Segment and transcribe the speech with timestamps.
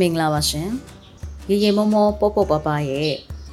[0.00, 0.68] မင်္ဂလာပါရှင်
[1.50, 3.12] ရေရေမောမောပေါပေါပပရဲ့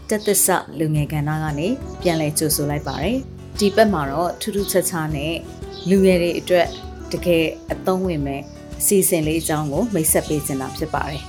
[0.09, 0.47] တက်သစ္စ
[0.79, 1.67] လူငယ်ကဏ္ဍကနေ
[2.01, 3.17] ပြန်လည်ကြိုဆိုလိုက်ပါတယ်
[3.59, 5.33] ဒီဘက်မှာတော့ထူးထူးခြားခြားနဲ့
[5.89, 6.67] လူငယ်တွေအတွက်
[7.11, 8.41] တကယ်အသုံးဝင်မဲ့
[8.79, 11.23] အစီအစဉ်လေးအကြောင်းကိုမိတ်ဆက်ပေးချင်တာဖြစ်ပါတယ်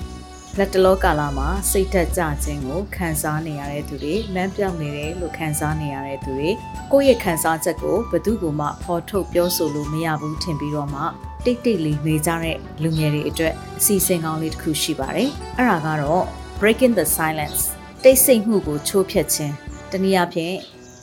[0.59, 6.51] လက်တလောကာလမှာစိတ်သက်ကြခြင်းကိုခံစားနေရတဲ့သူတွေလမ်းပြောင်းနေတယ်လို့ခံစားနေရတဲ့သူတွေ
[6.93, 11.03] ကိုယ့်ရဲ့ခံစားချက်ကိုဘယ်သူမှဖော်ထုတ်ပြောဆိုလို့မရဘူးထင်ပြီးတော့မှ
[11.47, 16.25] တိတ်တိတ်လေးနေကြတဲ့လူငယ်တွေအတွက်အစီအစဉ်ကောင်းလေးတစ်ခုရှိပါတယ်။အဲ့ဒါကတော့
[16.61, 17.63] Breaking the Silence
[18.05, 19.55] တိတ်ဆိတ်မှုကိုချိုးဖျက်ခြင်း
[19.91, 20.57] တနည်းအားဖြင့်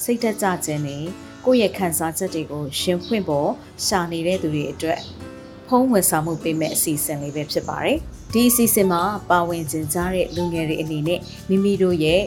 [0.04, 1.04] စိတ်သက်ကြခြင်းနဲ့
[1.46, 3.50] ကိုယ့်ရဲ့ခံစားချက်တွေကိုရှင်ဖွင့်ပေါ်
[3.86, 5.00] ရှာနေတဲ့သူတွေအတွက်
[5.68, 7.98] ဖုံးဝန်ဆောင်မှုပေးမဲ့အစီအစဉ်လေးပဲဖြစ်ပါတယ်။
[8.34, 12.22] ဒီအစီအစဉ်မှာပါဝင်ခြင်းကြတဲ့လူငယ်တွေအနေနဲ့မိမိတို့ရဲ့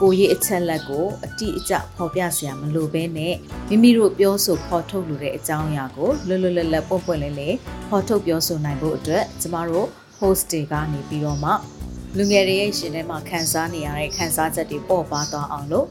[0.00, 3.34] ကိုရေးအချက်လက်ကိုအတိအကျဖော်ပြစရာမလိုဘဲနဲ့
[3.68, 7.56] မိမိတို့ပြောဆိုဖော်ထုတ်လိုတဲ့အကြောင်းအရာကိုလွတ်လွတ်လပ်လပ်ပွန့်ပွန့်လင်းလင်း
[7.88, 9.86] ဖော်ထုတ်ပြောဆိုနိုင်ဖို့အတွက်ကျမတို့
[10.18, 11.50] host တွေကနေပြီးတော့မှ
[12.16, 15.86] လူငယ်တွေရဲ့ရှင်ထဲမှာခံစားနေရတဲ့ခံစားချက်တွေပေါ်ပါသွားအောင်လို့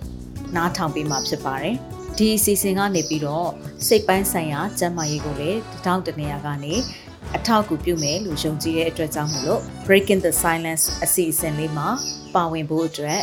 [0.55, 1.75] နားထောင်ပေးမှာဖြစ်ပါတယ်။
[2.17, 3.49] ဒီအစီအစဉ်ကနေပြီးတော့
[3.87, 6.73] စိတ်ပိုင်းဆိုင်ရာကျန်းမာရေးကိုလည်းတောင်းတနေရကနေ
[7.35, 11.87] အထောက်အကူပြုမယ်လို့ယုံကြည်တဲ့အတွက်ကြောင့်မလို့ Breaking the Silence အစီအစဉ်လေးမှာ
[12.35, 13.21] ပါဝင်ဖို့အတွက်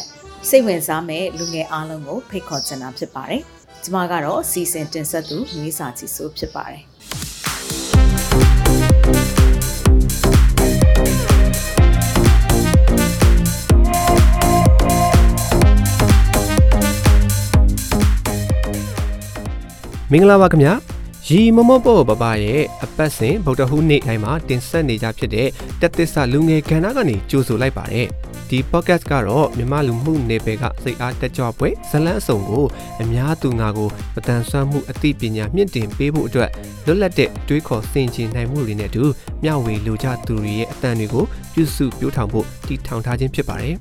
[0.49, 3.43] စိတ်ဝင်စားမဲ့လူငယ်အားလုံးကိုဖိတ်ခေါ်ချင်တာဖြစ်ပါတယ်။
[3.85, 6.83] ကျွန်မကတော့စီစဉ်တင်ဆက်သူရွေးစာချီဆိုဖြစ်ပါတယ်
[20.13, 20.75] မင်္ဂလာပါခင်ဗျာ
[21.29, 25.49] ရီမမောပေါ့ပပရဲ့အပတ်စဉ်ဗုဒ္ဓဟူးနေ့တိုင်းမှာတင်ဆက်နေကြဖြစ်တဲ့
[25.81, 28.07] တက်သစ္စာလူငယ်ကဏ္ဍကနေကြိုဆိုလိုက်ပါတယ်
[28.51, 32.65] ဒီ podcast ကတော့မြမလူမှုနယ်ပယ်ကစိတ်အားတက်ကြွပွဲဇလန်းအစုံကို
[33.03, 36.51] အများသူငါကိုမတန်ဆွမ်းမှုအသိပညာမြင့်တင်ပေးဖို့အတွက်
[36.87, 39.05] လွတ်လပ်တဲ့တွေးခေါ်စင်ကျင်နိုင်မှုတွေနဲ့အတူ
[39.43, 41.25] မျှဝေလိုချသူတွေရဲ့အတန်တွေကို
[41.55, 43.77] ပြုစုပြောထောင်ဖို့တည်ထောင်ထားခြင်းဖြစ်ပါတယ်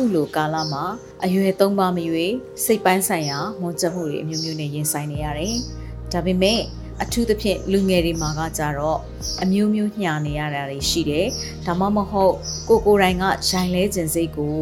[0.00, 0.84] အခုလိုကာလမှာ
[1.24, 2.26] အရွယ်သုံးပါမရွေ
[2.64, 5.54] စိတ်ပိုင်းဆိုင်ရာမွန်ကျမှုတွေအမျိုးမျိုးနဲ့ရင်ဆိုင်နေရတယ်။
[6.12, 6.60] ဒါပေမဲ့
[7.02, 8.98] အထူးသဖြင့်လူငယ်တွေမှာကကြတော့
[9.42, 11.26] အမျိုးမျိုးညှာနေရတာတွေရှိတယ်။
[11.66, 12.34] ဒါမှမဟုတ်
[12.68, 14.58] ကိုကိုတိုင်းကရိုင်လဲခြင်းစိတ်ကို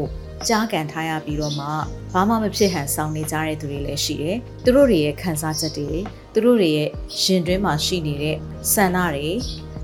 [0.48, 1.66] ကြားကန်ထားရပြီးတော့မှ
[2.12, 5.90] ဘာမှမဖြစ်ဟန်ဆောင်နေကြတဲ့သူတွေလည်းရှိတယ်။သူတို့တွေရဲ့ခံစားချက်တွေ
[6.32, 6.88] သူတို့တွေရဲ့
[7.22, 8.36] ရင်တွင်းမှာရှိနေတဲ့
[8.72, 9.28] ဆန္ဒတွေ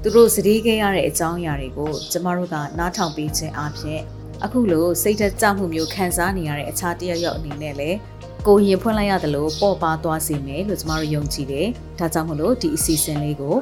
[0.03, 4.03] သူတို့စတိခဲ့ရတဲ့အကြောင်းအရာတွေကိုကျမတို့ကနားထောင်ပေးခြင်းအပြင်
[4.45, 7.99] အခုလိုစိတ်သက်ကြောက်မှုမျိုးခံစားနေရတဲ့အခြားတယောက်ယောက်အနေနဲ့လည်း
[8.47, 11.67] ကိုရင်ဖွင့်လိုက်ရသလိုပေါ်ပါသွားစေမယ်လို့ကျမတို့ယုံကြည်တယ်။
[11.99, 13.57] ဒါကြောင့်မလို့ဒီအစီအစဉ်လေးကို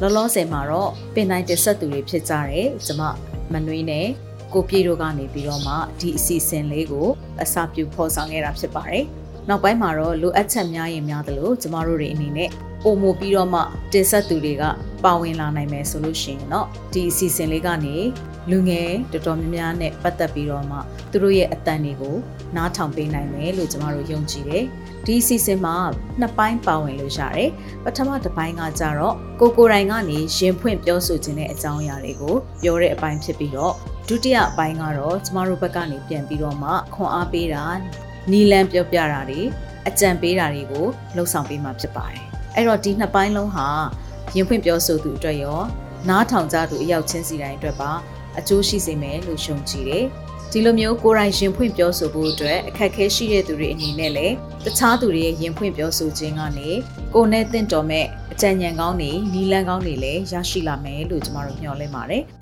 [0.00, 3.02] လောလောဆယ်မှာတော့ပင်တိုင်းတက်ဆက်သူတွေဖြစ်ကြတယ်ကျမ
[3.52, 4.06] မနှွေးနဲ့
[4.52, 7.08] ကိုပြေတို့ကနေပြီးတော့မှဒီအစီအစဉ်လေးကို
[7.42, 9.04] အစပြုဖော်ဆောင်ခဲ့တာဖြစ်ပါတယ်။
[9.48, 12.50] နောက်ပိုင်းမှာတော့လိုအပ်ချက်များရင်များသလိုကျမတို့တွေအနေနဲ့
[12.82, 13.60] ပုံမူပြီးတော့မှ
[13.92, 14.64] တင်ဆက်သူတွေက
[15.04, 17.96] ပါဝင်လာနိုင်မယ်ဆိုလို့ရှိရင်တော့ဒီအစီအစဉ်လေးကနေ
[18.50, 20.78] လူငယ်တော်တော်များများနဲ့ပတ်သက်ပြီးတော့မှ
[21.10, 22.16] သူတို့ရဲ့အတန်တွေကို
[22.56, 24.64] နားထောင်ပေးနိုင်မယ်လို့ကျမတို့ယုံကြည်တယ်
[25.06, 25.76] ဒီအစီအစဉ်မှာ
[26.20, 27.50] နှစ်ပိုင်းပါဝင်လို့ရတယ်
[27.84, 33.74] ပထမတစ်ပိုင်းကကြတော့ကိုကိုတိုင်ကနေရင်ဖွင့်ပြောဆိုခြင်းတဲ့အကြောင်းအရာတွေကိုပြောတဲ့အပိုင်းဖြစ်ပြီးတော့
[34.08, 37.64] ဒုတိယအပိုင်းကတော့ကျမတို့ဘက်ကနေပြန်ပြီးတော့မှခွန်အားပေးတာ
[38.30, 39.40] နီလန်ပြောပြတာတွေ
[39.88, 42.20] အကြံပေးတာတွေကိုလှုပ်ဆောင်ပေးမှာဖြစ်ပါတယ်
[42.54, 43.66] အဲ့တော့ဒီနှစ်ပိုင်းလုံးဟာ
[44.36, 45.60] ရင်ဖွင့်ပြောဆိုသူအတွက်ရော
[46.08, 47.90] နားထောင်ကြသူအယောက်ချင်းစီတိုင်းအတွက်ပါ
[48.38, 50.04] အကျိုးရှိစေမယ်လို့ယုံကြည်တယ်။
[50.52, 54.34] ဒီလိုမျိုးကိုယ်တိုင်ရင်ဖွင့်ပြောဆိုဖို့အတွက်အခက်အခဲရှိတဲ့သူတွေအနေနဲ့လည်း
[54.64, 56.70] တခြားသူတွေရဲ့ရင်ဖွင့်ပြောဆိုခြင်းကနေ
[57.14, 62.24] ကိုယ်နဲ့တင့်တော်မဲ့အကြံဉာဏ်ကောင်းတွေ၊နီလန်းကောင်းတွေလည်းရရှိလာမယ်လို့ကျမတို့မျှော်လင့်ပါတယ်။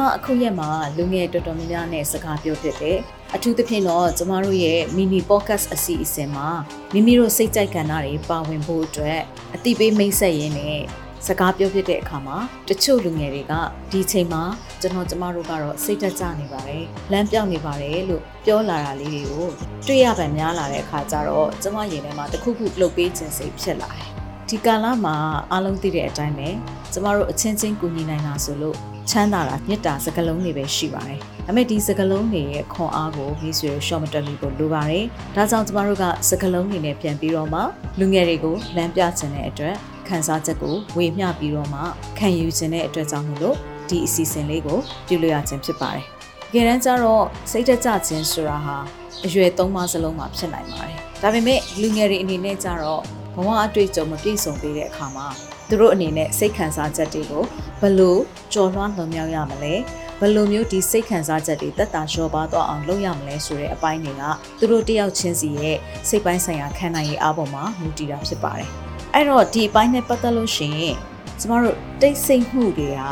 [0.00, 2.98] မအခုရက်မှာလူငယ်တော်တော်များများနဲ့စကားပြောဖြစ်တယ်
[3.34, 6.48] အထူးသဖြင့်တော့ကျမတို့ရဲ့ mini podcast အစီအစဉ်မှာ
[6.92, 9.20] မိမိတို့စိတ်ကြိုက်ကဏ္ဍတွေပါဝင်ဖို့အတွက်
[9.54, 10.78] အတိပေးမိတ်ဆက်ရင်းနဲ့
[11.26, 12.36] စကားပြောဖြစ်တဲ့အခါမှာ
[12.68, 13.52] တချို့လူငယ်တွေက
[13.92, 14.42] ဒီချိန်မှာ
[14.80, 19.48] ကျွန်တော်ကျမတို့ကတော့စိတ်သက်သာနေပါတယ်လမ်းပြောင်းနေပါတယ်လို့ပြောလာတာလေးတွေကို
[19.86, 24.08] တွေ့ရပံများလာတဲ့အခါကျတော့ကျမရင်ထဲမှာတခုခုလှုပ်ပေးခြင်းစိတ်ဖြစ်လာတယ်
[24.48, 25.16] ဒဒီကာလမှာ
[25.52, 26.48] အားလုံးသိတဲ့အတိုင်းပဲ
[26.92, 28.76] ကျမတို့အချင်းချင်းကူညီနိုင်တာဆိုလို့
[29.10, 35.04] ချမ်းသာတာမြတ်တာစကလုံးတွေပဲရှိပါတယ်။ဒါပေမဲ့ဒီစကလုံးတွေရဲ့ခွန်အားကိုမိဆွေရှော့မတက်မိဖို့လိုပါတယ်။
[35.36, 37.60] ဒါကြောင့်ကျမတို့ကစကလုံးတွေနဲ့ပြန်ပြီးတော့မှ
[37.98, 39.74] လူငယ်တွေကိုလမ်းပြခြင်းတဲ့အတွက်
[40.08, 41.80] ခန်းစားချက်ကိုဝေမျှပြီးတော့မှ
[42.18, 43.56] ခံယူခြင်းတဲ့အတွက်ကြောင့်မို့လို့
[43.88, 44.78] ဒီအစီအစဉ်လေးကို
[45.08, 46.04] ပြုလုပ်ရခြင်းဖြစ်ပါတယ်။
[46.52, 48.76] တကယ်တမ်းကျတော့စိတ်သက်ကြခြင်းဆိုတာဟာ
[49.24, 53.02] အရွယ်သုံးပါးစလုံးမှာဖြစ်နိုင်ပါတယ်။ဒါပေမဲ့လူငယ်တွေအနေနဲ့ကျတော့
[53.34, 55.28] ဘဝအတွေ့အကြုံမပြည့်စုံသေးတဲ့အခါမှာ
[55.70, 57.44] သူတို့အနေနဲ့စိတ်ခံစားချက်တွေကို
[57.80, 58.20] ဘလို့
[58.52, 59.74] ကြော်လွှမ်းလွန်မြောက်ရမလဲ
[60.20, 64.22] ဘယ်လိုမျိုးဒီစိတ်ခံစားချက်တွေတက်တာလျှော့ပါသွားအောင်လုပ်ရမလဲဆိုတဲ့အပိုင်းတွေက
[64.58, 65.76] သူတို့တယောက်ချင်းစီရဲ့
[66.08, 68.68] စိတ်ပိုင်းဆိုင်ရာခံနိုင်ရည်အပေါ်မှာမူတည်တာဖြစ်ပါတယ်။
[69.14, 70.96] အဲ့တော့ဒီအပိုင်းနဲ့ပတ်သက်လို့ရှိရင်
[71.40, 73.02] ကျမတို့တိတ်ဆိတ်မှုတွေက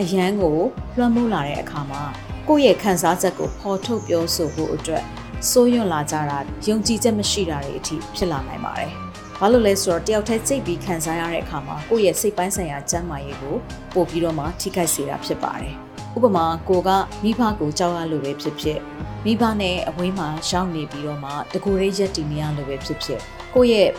[0.00, 0.58] အရန်ကို
[0.96, 2.02] လွှမ်းမိုးလာတဲ့အခါမှာ
[2.48, 5.02] ကိုယ့်ရဲ့ခံစားချက်ကိုဖော်ထုတ်ပြောဆိုဖို့အတွက်
[5.50, 6.38] စိုးရွံ့လာကြတာ
[6.68, 8.92] ယုံကြည်ချက်မရှိတာတွေအထိဖြစ်လာနိုင်ပါတယ်။
[9.40, 13.56] ဘာလို့လဲဆိုတော့တယောက်တည်းစိတ်ပြီးခံစားရတဲ့အခါမှာကိုယ့်ရဲ့စိတ်ပိုင်းဆိုင်ရာကျန်းမာရေးကို
[13.94, 15.74] ပို့ပြီးတော့မှထိခိုက်စေတာဖြစ်ပါတယ်။
[16.16, 16.90] ဥပမာကိုက
[17.22, 18.78] မိဘကိုကြောက်ရလို့ပဲဖြစ်ဖြစ်
[19.24, 23.20] မိဘနဲ့အဝေးမှာရောက်နေပြီးတော့မှတကူရေးရက်တည်နေရလို့ပဲဖြစ်ဖြစ်
[23.54, 23.90] ကိုယ့်ရဲ့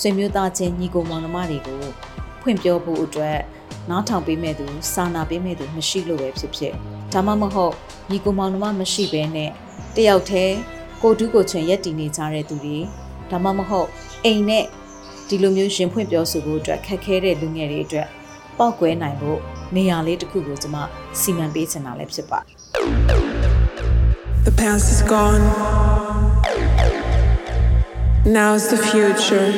[0.00, 1.82] ဆွေမျိုးသားချင်းညီကိုမောင်နှမတွေကို
[2.42, 3.38] ဖွင့်ပြောဖို့အတွက်
[3.90, 6.72] နားထောင်ပေးမဲ့သူစာနာပေးမဲ့သူမရှိလို့ပဲဖြစ်ဖြစ်
[7.12, 7.74] ဒါမှမဟုတ်
[8.10, 9.50] ညီကိုမောင်နှမမရှိဘဲနဲ့
[9.96, 10.56] တယောက်တည်း
[11.02, 12.78] ကိုတူးကိုချွင်ရက်တည်နေကြတဲ့သူတွေ
[13.30, 13.88] ဒါမှမဟုတ်
[14.24, 14.64] အိမ်နဲ့
[15.28, 18.08] ဒီလိုမျိုးရှင်ဖွင့်ပြောဆိုဖို့အတွက်ခက်ခဲတဲ့လူငယ်တွေအတွက်
[18.58, 19.38] ပောက်ကွဲနိုင်ဖို့
[19.76, 20.78] နေရာလေးတစ်ခုကိုကျွန်မ
[21.20, 22.38] စီမံပေးချင်တာလည်းဖြစ်ပါ
[24.46, 25.44] The past is gone.
[28.38, 29.48] Now's the future.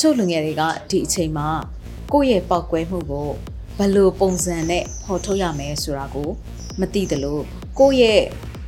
[0.00, 1.48] ချို့လူငယ်တွေကဒီအချိန်မှာ
[2.12, 3.28] ကိုယ့်ရဲ့ပောက်ကွဲမှုကို
[3.78, 6.28] ဘယ်လိုပုံစံနဲ့ဖော်ထုတ်ရမယ်ဆိုတာကို
[6.80, 7.38] မသိသလို
[7.78, 8.22] ကိုယ့်ရဲ့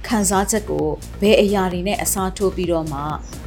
[0.08, 0.86] ခံစားချက်ကို
[1.22, 3.00] ဘယ်အရာတွေနဲ့အစားထိုးပြီးတော့မှ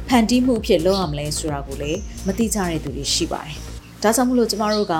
[0.08, 3.56] ဖန်တီးမှုဖြစ်လုပ်ရမလဲဆိုတာကိုလည်းမသိကြတဲ့သူတွေရှိပါတယ်။
[4.02, 4.94] ဒါကြောင့်မို့လို့ကျမတို့က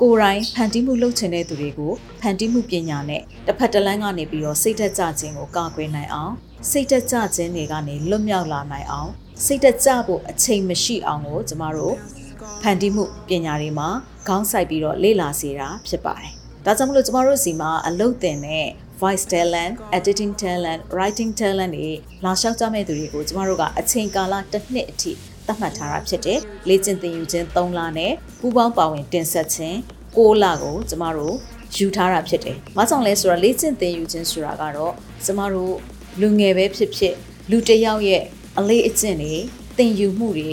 [0.00, 6.32] ကိုယ်တိုင်ဖန်တီးမှုလုပ်ချင်တဲ့သူတွေကိုဖန်တီးမှုပညာနဲ့တစ်ဖက်တစ်လမ်းကနေပြီးတော့စိတ်သက်ကြခြင်းကိုကာကွယ်နိုင်အောင်
[6.70, 9.10] စိတ်သက်ကြခြင်းတွေကနေလွတ်မြောက်လာနိုင်အောင်
[9.44, 11.94] စိတ်သက်ကြဖို့အချိန်မရှိအောင်ကိုကျမတို့
[12.62, 13.88] ဖန်တီးမှုပညာတွေမှာ
[14.28, 16.32] ခေါင်းစိုက်ပြီးတော့လေ့လာစေတာဖြစ်ပါတယ်။
[16.64, 18.66] ဒါကြောင့်မလို့ကျမတို့စီမှာအလုပ်တင်တဲ့
[19.00, 21.90] voice talent, editing talent, writing talent တွေ
[22.24, 25.12] လာလျှောက်ကြမဲ့သူတွေကိုကျမတို့ကအချိန်ကာလတစ်နှစ်အထိ
[25.46, 26.38] သတ်မှတ်ထားတာဖြစ်တယ်။
[26.68, 29.76] လေ့ကျင့်သင်ယူခြင်း3လနဲ့ပူးပေါင်းပါဝင်တင်ဆက်ခြင်း
[30.16, 31.34] 6လကိုကျမတို့
[31.76, 34.92] ယူထားတာဖြစ်တယ်။ဘာကြောင့်လဲဆိုတော့လေ့ကျင့်သင်ယူခြင်းဆိုတာကတော့
[35.24, 35.74] ကျမတို့
[36.20, 37.14] လူငယ်ပဲဖြစ်ဖြစ်
[37.50, 38.24] လူတစ်ယောက်ရဲ့
[38.58, 39.34] အလေးအကျင့်တွေ
[39.78, 40.50] သင်ယူမှုတွေ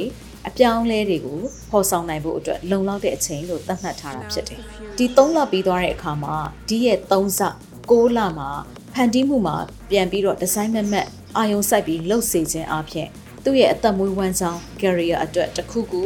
[0.47, 4.59] အပြောင်းလဲတွေကိုဖော်ဆောင်နိုင်ဖို့အတွက်လုံလောက်တဲ့အချိန်လို့သတ်မှတ်ထားတာဖြစ်တယ်။
[4.97, 6.35] ဒီ3လပြီးသွားတဲ့အခါမှာ
[6.67, 7.41] ဒီရဲ့3စ
[7.89, 8.49] 6လမှာ
[8.93, 9.57] ဖန်တီးမှုမှာ
[9.89, 11.07] ပြန်ပြီးတော့ဒီဇိုင်းမက်မက်
[11.37, 13.07] အာယုံစိုက်ပြီးလှုပ်စေခြင်းအပြင်
[13.43, 16.01] သူ့ရဲ့အသက်မွေးဝမ်းကြောင်း career အတွက်တစ်ခုခု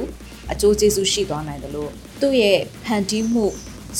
[0.51, 1.91] အကျိုးကျေးဇူးရှိသွားနိုင်တယ်လို့
[2.21, 3.45] သူ့ရဲ့ဖန်တီးမှု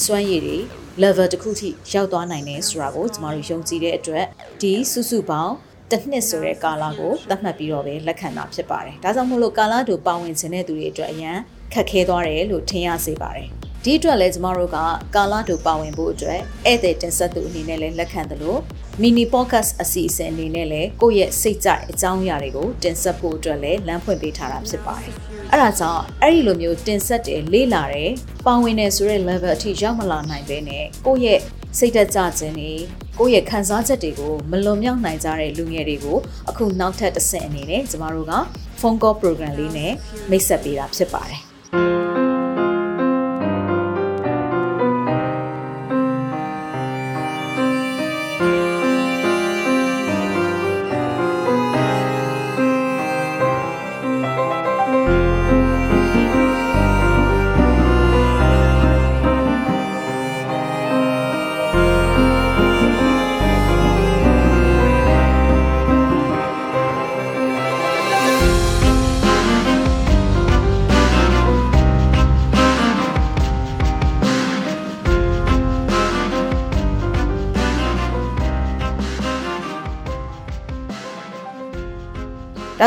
[0.04, 0.58] စွမ်းရည်တွေ
[1.04, 4.26] level တစ်ခုထိရောက်သွားနိုင်တယ်ဆိုတာကိုကျမတို့ယုံကြည်တဲ့အတွက်
[4.62, 5.54] ဒီစုစုပေါင်း
[5.92, 11.38] တစ်နှစ်ဆိုတဲ့ကာလကိုသတ်မှတ်ပြီးတော့ပဲလက်ခံတာဖြစ်ပါတယ်။ဒါကြောင့်မို့လို့ကာလတို့ပါဝင်ခြင်းတဲ့သူတွေအတွက်အရန်
[11.74, 13.48] ခက်ခဲသွားတယ်လို့ထင်ရစေပါတယ်။
[13.86, 14.78] ဒီအတွက်လည်းကျမတို့က
[15.16, 18.60] ကာလတို့ပါဝင်ဖို့အတွက်ဧည့်သည်တင်ဆက်သူအနေနဲ့လည်းလက်ခံတယ်လို့
[19.02, 25.14] mini podcast အစီအစဉ်အနေနဲ့လည်းကိုယ့်ရဲ့စိတ်ကြိုက်အကြောင်းအရာတွေကိုတင်ဆက်ဖို့အတွက်လည်းလမ်းဖွင့်ပေးထားတာဖြစ်ပါတယ်။
[25.52, 28.12] အဲ့ဒါကြောင့်အဲ့ဒီလိုမျိုးတင်ဆက်တယ်လေ့လာတယ်
[28.48, 31.40] ပါဝင်တယ်ဆိုတဲ့ level အထိရောက်မလာနိုင်ဘဲနဲ့ကိုယ့်ရဲ့
[31.78, 32.72] စိတ်သက်ကြခြင်းတွေ
[33.20, 36.18] ကိုယ့်ရဲ့ခံစားချက်တွေကိုမလွန်မြောက်နိုင်ကြတဲ့လူငယ်တွေကို
[36.50, 38.34] အခုနောက်ထပ်တစ်ဆင့်အနေနဲ့ကျမတို့က
[38.80, 39.94] phone call program လေးနဲ့
[40.30, 41.99] မိတ်ဆက်ပေးတာဖြစ်ပါတယ်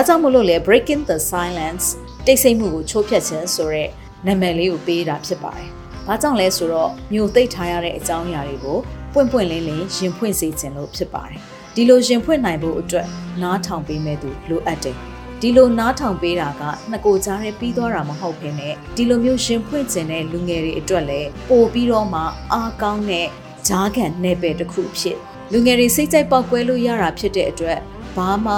[0.07, 1.87] ကြောင့်မို့လို့လေ breaking the silence
[2.27, 3.89] တိတ်ဆိတ်မှုကိုချိုးဖျက်ခြင်းဆိုတဲ့
[4.27, 5.69] နာမည်လေးကိုပေးတာဖြစ်ပါတယ်။
[6.07, 8.79] ဘာကြောင့်လဲဆိုတော့မြို့သိပ်ထားရတဲ့အကြောင်းအရာတွေကို
[9.13, 11.41] ပွင့်ပွင့်လင်းလင်းရင်ဖွင့်စေခြင်းလို့ဖြစ်ပါတယ်။
[11.75, 13.07] ဒီလိုရင်ဖွင့်နိုင်ဖို့အတွက်
[13.43, 14.97] နားထောင်ပေးမဲ့သူလိုအပ်တယ်။
[15.41, 23.27] ဒီလိုနားထောင်ပေးတာကနှစ်ကိုကြားနဲ့ပြီးသွားတာမဟုတ်ဘဲနဲ့ဒီလိုမျိုးရှင်ဖွင့်ခြင်းတဲ့လူငယ်တွေအတွက်လည်းပို့ပြီးတော့မှအားကောင်းတဲ့
[23.69, 25.17] ဂျားကန်နယ်ပယ်တစ်ခုဖြစ်
[25.53, 27.79] လူငယ်တွေစိတ်ကြိုက်ပေါက်ကွဲလို့ရတာဖြစ်တဲ့အတွက်
[28.17, 28.55] ဘာမှ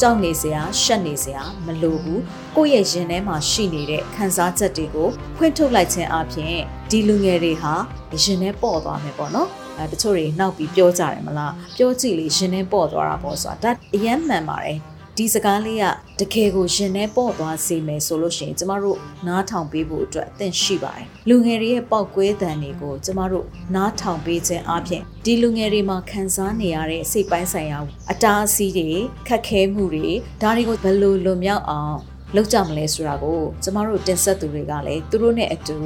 [0.00, 2.22] ကြောက်နေစရာရှက်နေစရာမလိုဘူး
[2.56, 6.56] ကိုယ့်ရဲ့ရင်ထဲမှာရှိနေတဲ့ခံစားချက်တွေကိုဖွင့်ထုတ်လိုက်ခြင်းအပြင်
[6.90, 7.74] ဒီလူငယ်တွေဟာ
[8.22, 9.48] ရင်ထဲပေါ့သွားမယ်ပေါ့နော်
[9.78, 14.78] အဲတချို့တွေနောက်ပြီးပြောကြတယ်မလားပြောကြည့်လေရင်ထဲပေါ့သွားတာပေါ့ဆိုတာဒါအယမ်းမှန်ပါတယ်
[15.18, 15.84] ဒီစကားလေးက
[16.20, 27.78] တကယ်ကိုရင်ထဲပေါ့သွားစေမယ်ဆိုလို့ရှိရင်ကျမတို့နားထောင်ပေးဖို့အတွက်အသင့်ရှိပါတယ်လူငယ်တွေရဲ့ပောက်ကွဲတံတွေကိုကျမတို့နားထောင်ပေးခြင်းအပြင်ဒီလူငယ်တွေမှာခံစားနေရတဲ့စိတ်ပိုင်းဆိုင်ရာ
[28.10, 28.90] အတားအဆီးတွေ
[29.28, 30.08] ခက်ခဲမှုတွေ
[30.42, 31.96] ဒါတွေကိုဘယ်လိုလွန်မြောက်အောင်
[32.34, 35.76] လောက်ကြမလဲဆိုတာကိုကျမတို့တင်ဆက်သူတွေကလည်းသူတို့နဲ့အတူ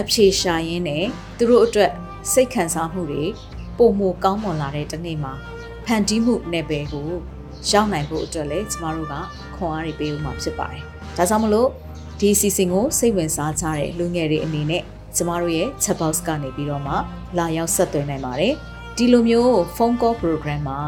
[0.00, 1.04] အဖြေရှာရင်းနဲ့
[1.38, 1.92] သူတို့အတွက်
[2.32, 3.24] စိတ်ခံစားမှုတွေ
[3.78, 5.32] ပုံမကောင်းမွန်လာတဲ့တနေ့မှာ
[5.84, 7.10] ဖန်တီးမှုနယ်ပယ်ကို
[7.70, 9.14] ရောက်နိုင်ဖို့အတွက်လည်းကျမတို့က
[9.56, 10.82] ခွန်အားတွေပေးဦးမှာဖြစ်ပါတယ်။
[11.16, 11.68] ဒါကြောင့်မလို့
[12.20, 14.82] ဒီစီစဉ်ကိုစိတ်ဝင်စားကြတဲ့လူငယ်တွေအနေနဲ့
[15.16, 16.94] ကျမတို့ရဲ့ chat box ကနေပြီးတော့မှ
[17.38, 18.54] လာရောက်ဆက်သွယ်နိုင်ပါတယ်။
[18.96, 20.80] ဒီလိုမျိုး phone call program မှာ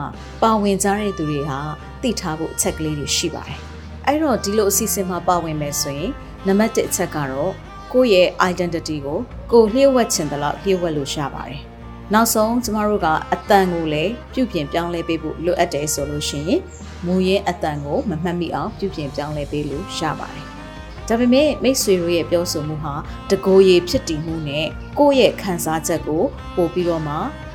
[0.42, 1.58] ပါဝင်ကြတဲ့သူတွေဟာ
[2.02, 3.58] သိထားဖို့အချက်ကလေးတွေရှိပါတယ်။
[4.06, 6.10] အဲ့တော့ဒီလိုအစီအစဉ်မှာပါဝင်မယ်ဆိုရင်
[6.46, 7.52] နံပါတ်1အချက်ကတော့
[7.92, 9.18] ကိုယ့်ရဲ့ identity ကို
[9.52, 11.60] ကိုလျှို့ဝှက်ချင်တယ်လို့လျှို့ဝှက်လို့ရပါတယ်။
[12.14, 16.60] နောက်ဆုံးကျမတို့ကအတန်ကိုလည်းပြုပြင်ပြောင်းလဲပေးဖို့လိုအပ်တယ်ဆိုလို့ရှိရင်
[17.06, 20.46] မူရင်းအတန်ကိုမမှတ်မိအောင်ပြုပြင်ပြောင်းလဲပေးလို့ရပါတယ်။
[21.08, 22.94] ဒါပေမဲ့မိတ်ဆွေတို့ရဲ့ပြောဆိုမှုဟာ
[23.30, 24.66] တကိုယ်ရည်ဖြစ်တည်မှုနဲ့
[24.98, 26.22] ကိုယ့်ရဲ့ခံစားချက်ကို
[26.56, 27.14] ပို့ပြီးတော့မှ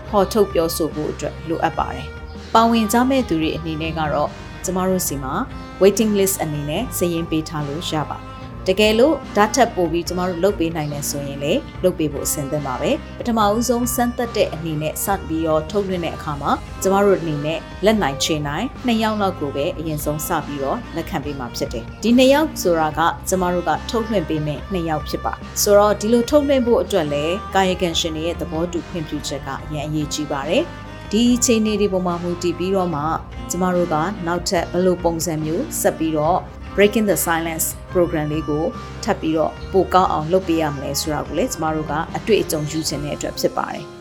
[0.09, 2.07] ဟော်ထုတ်ပြောဆိုဖို့အတွက်လိုအပ်ပါတယ်။
[2.53, 4.29] ပါဝင်ကြမဲ့သူတွေအနေနဲ့ကတော့
[4.63, 5.33] ကျမတို့စီမှာ
[5.81, 8.34] waiting list အနေနဲ့စာရင်းပေးထားလို့ရပါတယ်
[8.67, 11.53] တကယ်လို့ဓာတ်ထပ်ပို့ပြီးကျမတို့လုပ်ပေးနိုင်တယ်ဆိုရင်လေ
[11.83, 30.63] လုပ်ပေးဖို့အဆင်သင့်ပါပဲပထမဦးဆုံးစမ်းသက်တဲ့အနေနဲ့စပြီးတော့ထုတ်လွှင့်တဲ့အခါမှာကျမတို့အနေနဲ့လက်နိုင်ချေနိုင်နှစ်ယောက်လောက်ကိုပဲအရင်ဆုံးစပြီးတော့လက်ခံပေးမှာဖြစ်တယ်ဒီနှစ်ယောက်ဆိုတာကကျမတို့ကထုတ်လွှင့်ပေးမယ်နှစ်ယောက်ဖြစ်ပါဆိုတော့ဒီလိုထုတ်လွှင့်ဖို့အတွက်လည်းကာယကံရှင်တွေရဲ့သဘောတူခွင့်ပြုချက်ကအရင်အရေးကြီးပါတယ်
[31.11, 33.01] ဒီအခြေအနေတွေပေါ်မှာမူတည်ပြီးတော့မှ
[33.49, 33.95] ကျမတို့က
[34.27, 36.39] နောက်ထပ်ဘယ်လိုပုံစံမျိုးဆက်ပြီးတော့
[36.75, 38.63] Breaking the Silence program လေးကို
[39.03, 43.94] ထပ်ပြီးတော့ပိုကောင်းအောင်လုပ်ပေးရမလဲဆိုတာကိုလည်းကျမတို့ကအတွေ့အကြုံယူခြင်းတဲ့အတွက်ဖြစ်ပါတယ်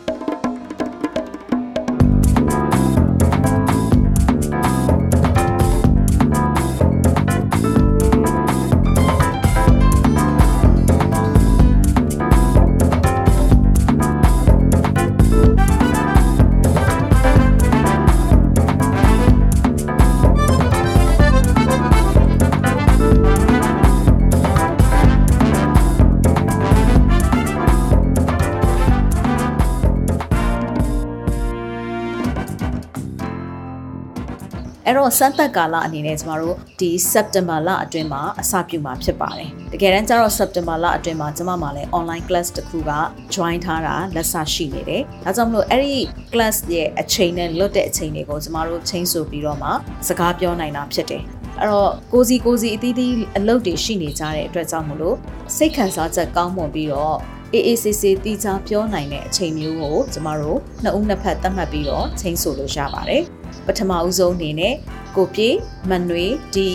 [35.05, 42.91] တော့စမ်းသက်ကာလအနေနဲ့ကျမတို့ဒီ September လအတွင်းမှာအစပြုမှာဖြစ်ပါတယ်။တကယ်တမ်းကျတော့ September လအတွင်းမှာကျမမှာလည်း online class တစ်ခုက
[43.35, 45.95] join ထားတာလက်စရှိနေတယ်။ဒါကြောင့်မလို့အဲ့ဒီ
[46.33, 49.69] class ရဲ့အချိန်နဲ့လွတ်တဲ့အချိန်တွေကိုကျမတို့ချိန်ဆိုပြီးတော့မှ
[50.07, 51.23] စကားပြောနိုင်တာဖြစ်တယ်။
[51.59, 55.15] အဲ့တော့ကိုစီကိုစီအသီးသီးအလုပ်တွေရှိနေကြတဲ့အတွက်ကြောင့်မလို့
[55.55, 57.17] စိတ်ခံစားချက်ကောင်းမွန်ပြီးတော့
[57.53, 63.21] အေးအေးဆေးဆေးတီးခြားပြောနိုင်တဲ့အချိန်မျိုးကိုကျမတို့နှစ်ဦးနှစ်ဖက်သတ်မှတ်ပြီးတော့ချိန်ဆိုလို့ရပါတယ်
[63.67, 64.75] ပထမဦးဆုံးအနေနဲ့
[65.15, 65.49] ကိုပြေ
[65.89, 66.25] မနွေ
[66.55, 66.69] ဒီ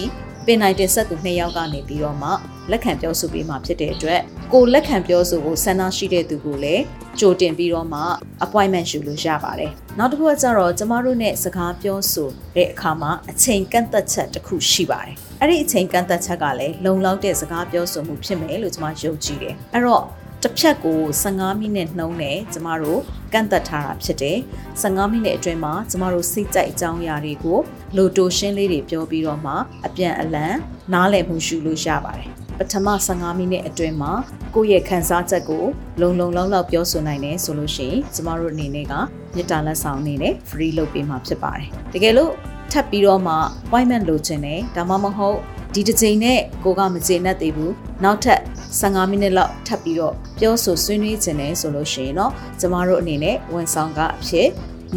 [0.47, 2.31] ပင်နိုင်တင်ဆက်သူနှစ်ယောက်ကနေပြီးတော့မှ
[2.71, 4.21] လက်ခံပြောဆိုပေးမှာဖြစ်တဲ့အတွက်
[4.53, 6.83] ကိုလက်ခံပြောဆိုဖို့ဆန္ဒရှိတဲ့သူကိုလည်း
[7.21, 8.00] ကြိုတင်ပြီးတော့မှ
[8.45, 20.05] appointment ယူလို့ရပါတယ်။နောက်တစ်ခုကကျတော့ကျမတို့နဲ့စကားပြောဆိုတဲ့အခါမှာအချိန်ကန့်သက်ချက်တစ်ခုရှိပါတယ်။အဲ့ဒီအချိန်ကန့်သက်ချက်ကလည်းလုံလောက်တဲ့စကားပြောဆိုမှုဖြစ်မယ်လို့ကျမယုံကြည်တယ်။အဲ့တော့
[20.45, 23.01] တစ်ဖြတ်ကို15မိနစ်နှုံးနဲ့ကျမတို့
[23.33, 24.39] ကန့်သက်ထားတာဖြစ်တယ်။
[24.83, 27.59] 15မိနစ်အတွင်းမှာကျမတို့စိတ်ကြိုက်အကြောင်းအရာတွေကို
[27.97, 29.53] လိုတိုရှင်းလေးတွေပြောပြီးတော့မှ
[29.87, 30.55] အပြန်အလှန်
[30.93, 32.29] နားလည်မှုရှုလို့ရပါတယ်။
[32.59, 34.13] ပထမ15မိနစ်အတွင်းမှာ
[34.55, 35.65] ကိုယ့်ရဲ့ခံစားချက်ကို
[36.01, 38.95] လုံလုံလောက်လောက်ပြောဆိုနိုင်တယ်ဆိုလို့ရှိရင်ကျမတို့အနေနဲ့က
[39.35, 42.33] မေတ္တာလက်ဆောင်အနေနဲ့ free လုပ်ပေးမှာဖြစ်ပါတယ်။တကယ်လို့
[42.73, 45.39] ထပ်ပြီးတော့မှ appointment လိုချင်တယ်ဒါမှမဟုတ်
[45.75, 47.75] ဒီတစ်ချိန်နဲ့ကိုကမကျေနပ်သေးဘူး
[48.05, 48.41] နောက်ထပ်
[48.81, 54.49] 15မိနစ်လောက်ထပ်ပြီးတော့ပြောဆိုဆွေးနွေးခြင်းနဲ့ဆိုလို့ရှိရင်တော့ကျမတို့အနေနဲ့ဝန်ဆောင်ကအဖြစ်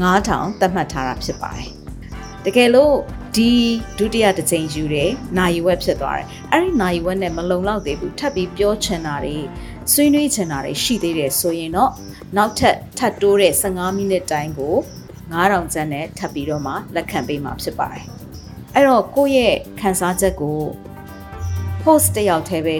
[0.01, 1.69] 9000သတ်မှတ်ထားတာဖြစ်ပါတယ်
[2.45, 2.95] တကယ်လို့
[3.35, 3.51] ဒီ
[3.97, 9.37] ဒုတိယတစ်ချိန်ယူတယ်နိုင်ဝက်ဖြစ်သွားတယ်အဲ့ဒီနိုင်ဝက်နဲ့မလုံလောက်သေးဘူးထပ်ပြီးပြောချင်တာတွေ
[9.91, 11.91] ဆွေးနွေးချင်တာတွေရှိသေးတယ်ဆိုရင်တော့
[12.37, 14.75] နောက်ထပ်ထပ်တိုးတဲ့15မိနစ်တိုင်းကို
[15.33, 18.22] 9000ကျပ်နဲ့ထပ်ပြီးတော့မှလက်ခံပေးမှာဖြစ်ပါတယ်
[18.75, 20.59] အဲ့တော့ကိုယ့်ရဲ့ခံစားချက်ကို
[21.83, 22.77] host တယောက်တည်းပဲ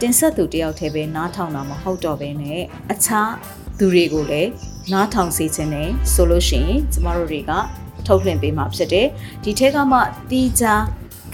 [0.00, 2.60] တင်ဆက်သူတယောက်တည်းပဲနားထောင်တာမဟုတ်တော့ဘဲနဲ့
[2.92, 3.30] အခြား
[3.78, 4.50] သူတွေကိုလည်း
[4.92, 7.52] နားထောင်စေခြင်းနဲ့ဆိုလို့ရှိရင်ကျမတို့တွေက
[8.06, 9.06] ထုတ်လွှင့်ပေးမှာဖြစ်တယ်
[9.44, 9.98] ဒီထက်ကမှ
[10.30, 10.82] တီးခြား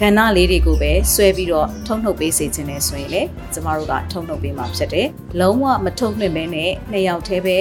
[0.01, 5.09] ကဏ္ဍလေးတွေကိုပဲဆွဲပြီးတော့ထုံနှုတ်ပေးစေခြင်းနဲ့ဆိုရင်လေကျမတို့ကထုံနှုတ်ပေးမှာဖြစ်တယ်
[5.41, 7.59] လုံးဝမထုံနှင့်ဘဲနဲ့နှစ်ယောက်တည်းပဲ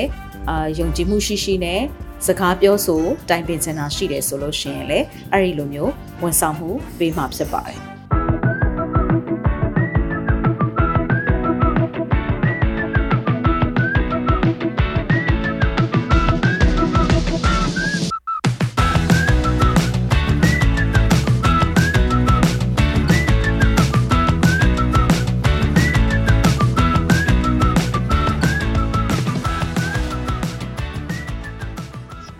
[0.50, 1.82] အာယုံကြည်မှုရှိရှိနဲ့
[2.25, 5.00] စကားပြောဆိုတိုင်ပင်ချင်တာရှိတယ်ဆိုလို့ရှိရင်လေ
[5.32, 5.91] အဲ့ဒီလိုမျိုး
[6.24, 7.79] ဝန်ဆောင်မှုပေးမှာဖြစ်ပါတယ်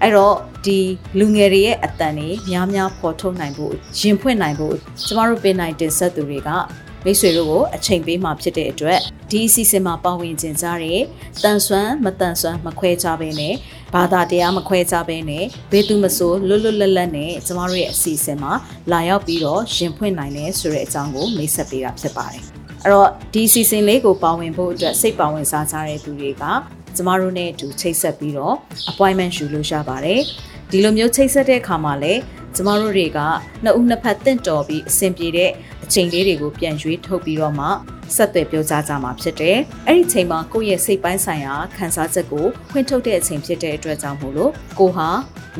[0.04, 0.80] အဲ့တော့ ဒီ
[1.20, 6.50] လူငယ်တွေရဲ့အတန်တွေများများဖော်ထုတ်နိုင်ဖို့ရင်ဖွင့်နိုင်ဖို့ကျမတို့ပင်နိုင်တင်ဆက်သူတွေက
[7.04, 9.00] မိတ်ဆွေတို့ကိုအချိန်ပေးမှဖြစ်တဲ့အတွက်
[9.32, 11.02] ဒီအစီအစဉ်မှာပါဝင်ခြင်းကြတဲ့
[11.44, 13.54] တန်ဆွမ်းမတန်ဆွမ်းမခွဲခြားဘဲနဲ့
[13.94, 18.52] ဘာသာတရားမခွဲခြားဘဲနဲ့ဘေးသူမဆိုးလွတ်လွတ်လပ်လပ်နဲ့ကျမတို့ရဲ့အစီအစဉ်မှာ
[18.92, 22.44] လာရောက်ပြီးတော့ရင်ဖွင့်နိုင်တယ်ဆိုတဲ့အကြောင်းကိုမိတ်ဆက်ပေးတာဖြစ်ပါတယ်
[22.84, 26.44] အဲ့တော့ဒီအစီအစဉ်လေးကိုပါဝင်ဖို့အတွက်စိတ်ပါဝင်စားကြတဲ့သူတွေက
[26.96, 28.56] ကျမတို့နဲ့အတူချိတ်ဆက်ပြီးတော့
[28.92, 30.22] appointment ယူလို့ရပါတယ်
[30.72, 32.22] ဒီလိုမျိုးချိတ်ဆက်တဲ့အခါမှာလည်း
[32.56, 33.20] ကျမတို့တွေက
[33.64, 35.52] နှစ်ဦးနှစ်ဖက်တင့်တော်ပြီးအဆင်ပြေတဲ့
[35.84, 37.68] အချိန်လေးတွေကိုပြန်ရွေးထုတ်ပြီးတော့မှ
[38.16, 39.58] ဆက်သွယ်ပြောကြားကြမှာဖြစ်တယ်။
[39.88, 45.10] အဲ့ဒီချိန်မှာကိုယ့်ရဲ့စိတ်ပိုင်းဆိုင်ရာခံစားချက်ကိုဖွင့်ထုတ်တဲ့အချိန်ဖြစ်တဲ့အတွက်ကြောင့်မို့လို့ကိုဟာ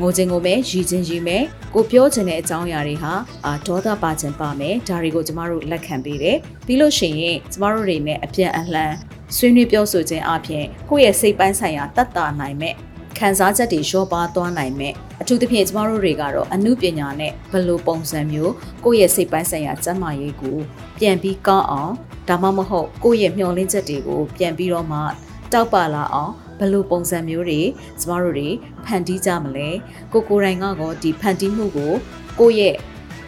[0.00, 3.12] ငိုခြင်းကိုပဲရည်ချင်းရည်မယ်ကိုပြောချင်တဲ့အကြောင်းအရာတွေဟာ
[3.46, 6.36] အာဒေါသပါခြင်းပါမယ်ဒါတွေကိုကျမတို့လက်ခံပေးတယ်
[6.66, 8.92] ပြီးလို့ရှိရင်ကျမတို့တွေနဲ့အပြန်အလှန်
[9.36, 12.74] ဆွေးနွေးပြောဆိုခြင်းအပြင်ကိုယ့်ရဲ့စိတ်ပိုင်းဆိုင်ရာတတ်တာနိုင်မဲ့
[13.18, 18.52] ခံစားချက်တွေလျှော့ပါသွားနိုင်မဲ့အထူးသဖြင့်ကျမတို့တွေကတော့အမှုပညာနဲ့ဘယ်လိုပုံစံမျိုး
[18.84, 20.58] ကိုယ့်ရဲ့စိတ်ပိုင်းဆိုင်ရာစမ်းမရေးကို
[20.98, 21.92] ပြန်ပြီးကောင်းအောင်
[22.28, 24.98] ဒါမှမဟုတ်ကိုယ့်ရဲ့မျှော်လင့်ချက်တွေကိုပြန်ပြီးတော့မှ
[25.52, 27.60] တောက်ပလာအောင်ဘယ်လိုပုံစံမျိုးတွေ
[28.00, 28.48] ကျမတို့တွေ
[28.84, 29.68] ဖန်တီးကြမလဲ
[30.12, 31.92] ကိုကိုယ်တိုင်ကတော့ဒီဖန်တီးမှုကို
[32.40, 32.76] ကိုယ့်ရဲ့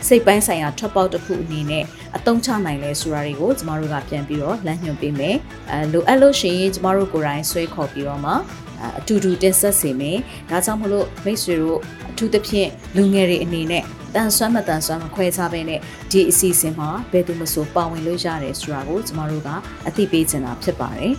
[0.09, 1.85] စိတ်ပိုင်းဆိုင်ရာထွက်ပေါက်တစ်ခုအနေနဲ့
[2.17, 5.37] အသုံးချနိုင်လဲဆိုတာတွေကိုကျမတို့ကပြန်ပြီးတော့လမ်းညွှန်ပေးမယ်
[5.71, 8.33] အဲလိုအပ်လို့ရှိရင်ကျမတို့ကိုယ်တိုင်ဆွဲခေါ်ပြီးတော့မှ
[8.99, 10.19] အတူတူတင်ဆက်စေမယ်
[10.51, 11.79] ဒါကြောင့်မလို့မိတ်ဆွေတို့
[12.11, 19.49] အထူးသဖြင့်လူငယ်တွေအနေနဲ့တန်ဆွမ်းမတန်ဆွမ်းမခွဲခြားဘဲနဲ့ဒီအစီအစဉ်မှာဘယ်သူမှဆိုပါဝင်လို့ရတယ်ဆိုတာကိုကျမတို့က
[19.89, 21.15] အသိပေးချင်တာဖြစ်ပါတယ်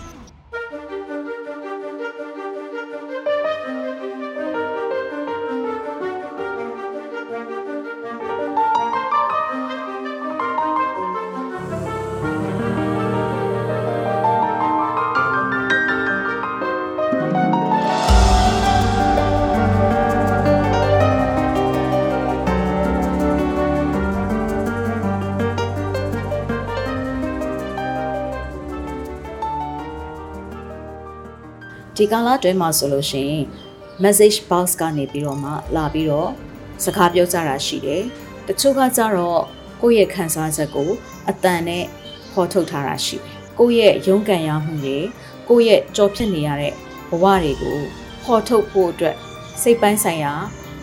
[32.01, 33.45] ဒီကာလအတွင်းမှာဆိုလို့ရှိရင်
[34.03, 36.29] message box ကနေပြီးတော့မှလာပြီးတော့
[36.83, 38.03] စကားပြောကြတာရှိတယ်။
[38.47, 39.41] တချို့ကကြတော့
[39.81, 40.89] ကိုယ့်ရဲ့ခံစားချက်ကို
[41.29, 41.83] အတန်နဲ့
[42.31, 44.97] ဖော်ထုတ်ထားတာရှိတယ်။ကိုယ့်ရဲ့ရုန်းကန်ရမှုတွေ
[45.49, 46.73] ကိုယ့်ရဲ့ကြော်ဖြစ်နေရတဲ့
[47.09, 47.79] ဘဝတွေကို
[48.23, 49.15] ဖော်ထုတ်ဖို့အတွက်
[49.61, 50.33] စိတ်ပိုင်းဆိုင်ရာ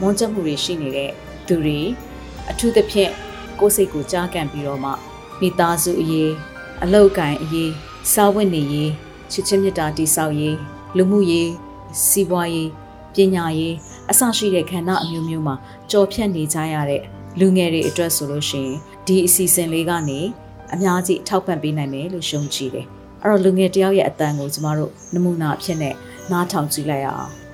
[0.00, 1.12] မွန်းချက်မှုတွေရှိနေတဲ့
[1.46, 1.80] သူတွေ
[2.50, 3.12] အထူးသဖြင့်
[3.60, 4.90] ကိုယ်စိတ်ကိုကြားကန်ပြီးတော့မှ
[5.40, 6.32] မိသားစုအရေး
[6.82, 7.72] အလောက်ကန်အရေး
[8.12, 8.92] စာဝတ်နေရေး
[9.32, 11.50] ချစ်ချင်းမြတ်တာတိဆောက်ရေး လူမှုရေး
[12.06, 12.70] စီးပွားရေး
[13.14, 13.74] ပညာရေး
[14.10, 15.54] အစရှိတဲ့ခန္ဓာအမျိုးမျိုးမှာ
[15.90, 17.02] ကြော်ဖြတ်နေကြရတဲ့
[17.40, 20.20] လူငယ်တွေအတွက်ဆိုလို့ရှိရင်ဒီအစီအစဉ်လေးကနေ
[20.74, 22.86] အများကြီးထောက်ပံ့ပေးနိုင်မယ်လို့ရှုံကြည်တယ်။
[23.22, 25.94] အဲ့တော့လူငယ်တယောက်ရဲ့အတန်ကိုကျမတို့နမူနာအဖြစ်နဲ့
[26.30, 27.32] နားထောင်ကြည့်လိုက်ရအောင်။